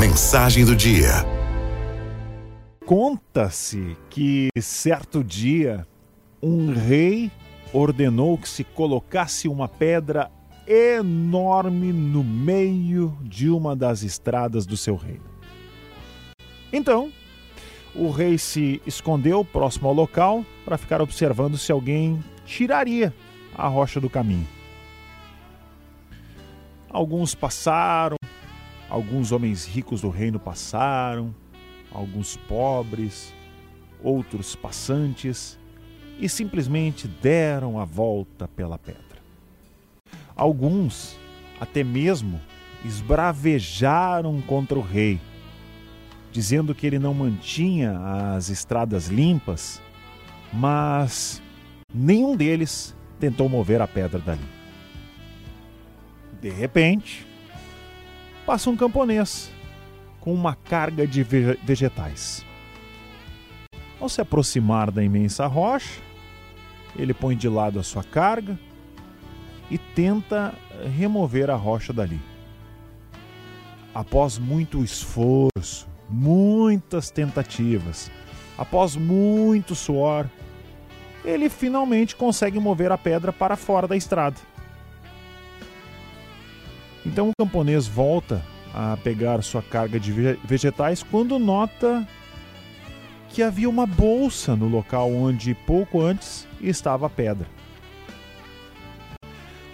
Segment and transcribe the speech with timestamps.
[0.00, 1.10] Mensagem do dia.
[2.86, 5.86] Conta-se que certo dia
[6.42, 7.30] um rei
[7.70, 10.30] ordenou que se colocasse uma pedra
[10.66, 15.26] enorme no meio de uma das estradas do seu reino.
[16.72, 17.12] Então,
[17.94, 23.12] o rei se escondeu próximo ao local para ficar observando se alguém tiraria
[23.54, 24.48] a rocha do caminho.
[26.88, 28.16] Alguns passaram,
[28.90, 31.32] alguns homens ricos do reino passaram,
[31.92, 33.32] alguns pobres,
[34.02, 35.56] outros passantes,
[36.18, 39.00] e simplesmente deram a volta pela pedra.
[40.34, 41.16] Alguns
[41.60, 42.40] até mesmo
[42.84, 45.20] esbravejaram contra o rei,
[46.32, 47.98] dizendo que ele não mantinha
[48.34, 49.80] as estradas limpas,
[50.52, 51.40] mas
[51.92, 54.40] nenhum deles tentou mover a pedra dali.
[56.40, 57.26] De repente,
[58.50, 59.48] passa um camponês
[60.18, 62.44] com uma carga de vegetais.
[64.00, 66.00] Ao se aproximar da imensa rocha,
[66.96, 68.58] ele põe de lado a sua carga
[69.70, 70.52] e tenta
[70.98, 72.20] remover a rocha dali.
[73.94, 78.10] Após muito esforço, muitas tentativas,
[78.58, 80.26] após muito suor,
[81.24, 84.38] ele finalmente consegue mover a pedra para fora da estrada.
[87.04, 88.42] Então o camponês volta
[88.74, 90.12] a pegar sua carga de
[90.44, 92.06] vegetais quando nota
[93.28, 97.46] que havia uma bolsa no local onde pouco antes estava a pedra.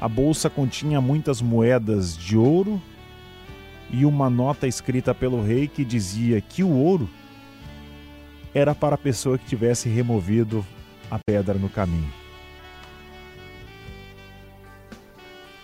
[0.00, 2.82] A bolsa continha muitas moedas de ouro
[3.90, 7.08] e uma nota escrita pelo rei que dizia que o ouro
[8.54, 10.66] era para a pessoa que tivesse removido
[11.10, 12.12] a pedra no caminho.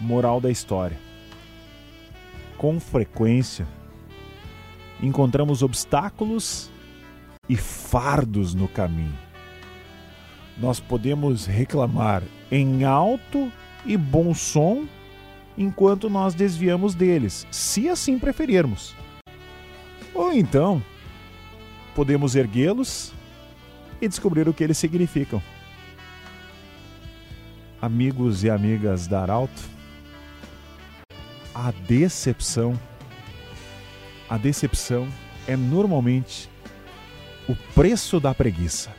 [0.00, 0.98] Moral da história:
[2.64, 3.68] com frequência
[4.98, 6.70] encontramos obstáculos
[7.46, 9.18] e fardos no caminho.
[10.56, 13.52] Nós podemos reclamar em alto
[13.84, 14.86] e bom som
[15.58, 18.96] enquanto nós desviamos deles, se assim preferirmos.
[20.14, 20.82] Ou então,
[21.94, 23.12] podemos erguê-los
[24.00, 25.42] e descobrir o que eles significam.
[27.82, 29.74] Amigos e amigas da Arauto,
[31.54, 32.78] a decepção,
[34.28, 35.06] a decepção
[35.46, 36.50] é normalmente
[37.48, 38.90] o preço da preguiça.